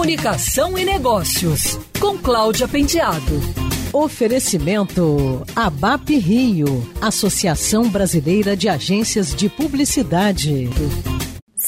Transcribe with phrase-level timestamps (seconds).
[0.00, 3.38] Comunicação e Negócios, com Cláudia Penteado.
[3.92, 10.70] Oferecimento ABAP Rio, Associação Brasileira de Agências de Publicidade.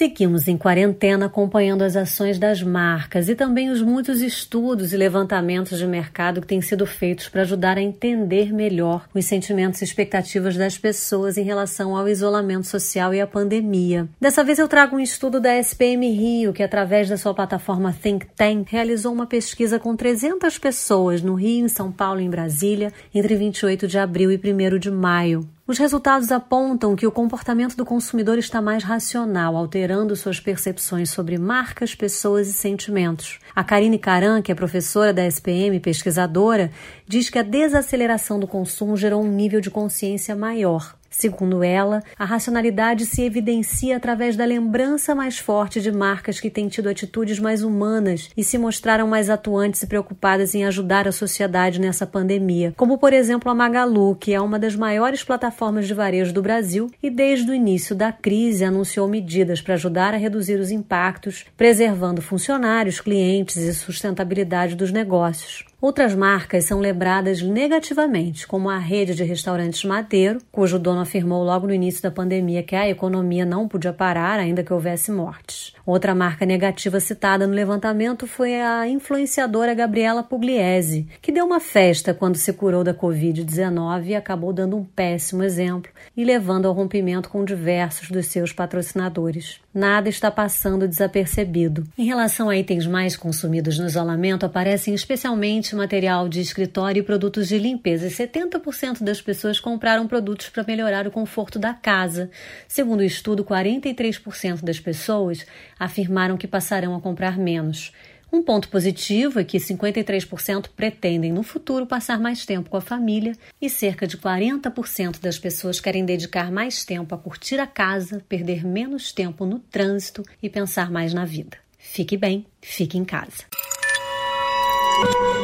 [0.00, 5.76] Seguimos em quarentena acompanhando as ações das marcas e também os muitos estudos e levantamentos
[5.76, 10.56] de mercado que têm sido feitos para ajudar a entender melhor os sentimentos e expectativas
[10.56, 14.08] das pessoas em relação ao isolamento social e à pandemia.
[14.18, 18.26] Dessa vez eu trago um estudo da SPM Rio, que através da sua plataforma Think
[18.34, 22.90] Tank realizou uma pesquisa com 300 pessoas no Rio, em São Paulo e em Brasília
[23.14, 25.46] entre 28 de abril e 1 de maio.
[25.70, 31.38] Os resultados apontam que o comportamento do consumidor está mais racional, alterando suas percepções sobre
[31.38, 33.38] marcas, pessoas e sentimentos.
[33.54, 36.72] A Karine Caran, que é professora da SPM e pesquisadora,
[37.06, 40.98] diz que a desaceleração do consumo gerou um nível de consciência maior.
[41.10, 46.68] Segundo ela, a racionalidade se evidencia através da lembrança mais forte de marcas que têm
[46.68, 51.80] tido atitudes mais humanas e se mostraram mais atuantes e preocupadas em ajudar a sociedade
[51.80, 56.32] nessa pandemia, como por exemplo a Magalu, que é uma das maiores plataformas de varejo
[56.32, 60.70] do Brasil e desde o início da crise anunciou medidas para ajudar a reduzir os
[60.70, 65.64] impactos, preservando funcionários, clientes e sustentabilidade dos negócios.
[65.80, 71.66] Outras marcas são lembradas negativamente, como a rede de restaurantes Madeiro, cujo dono afirmou logo
[71.66, 75.74] no início da pandemia que a economia não podia parar, ainda que houvesse mortes.
[75.84, 82.14] Outra marca negativa citada no levantamento foi a influenciadora Gabriela Pugliese, que deu uma festa
[82.14, 87.28] quando se curou da Covid-19 e acabou dando um péssimo exemplo e levando ao rompimento
[87.28, 89.60] com diversos dos seus patrocinadores.
[89.72, 91.86] Nada está passando desapercebido.
[91.96, 97.46] Em relação a itens mais consumidos no isolamento, aparecem especialmente material de escritório e produtos
[97.46, 98.08] de limpeza.
[98.08, 102.30] E 70% das pessoas compraram produtos para melhorar o conforto da casa.
[102.66, 105.46] Segundo o estudo, 43% das pessoas
[105.78, 107.92] afirmaram que passarão a comprar menos.
[108.32, 113.32] Um ponto positivo é que 53% pretendem no futuro passar mais tempo com a família
[113.60, 118.64] e cerca de 40% das pessoas querem dedicar mais tempo a curtir a casa, perder
[118.64, 121.56] menos tempo no trânsito e pensar mais na vida.
[121.76, 123.44] Fique bem, fique em casa.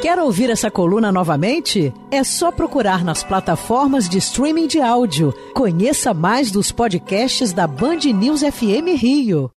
[0.03, 1.93] Quer ouvir essa coluna novamente?
[2.11, 5.33] É só procurar nas plataformas de streaming de áudio.
[5.55, 9.51] Conheça mais dos podcasts da Band News FM Rio.